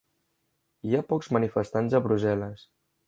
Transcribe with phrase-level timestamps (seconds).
[0.91, 2.65] Hi ha pocs manifestants a Brussel·les